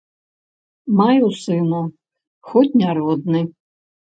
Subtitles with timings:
[1.01, 1.81] Маю сына,
[2.53, 3.41] хоць не родны.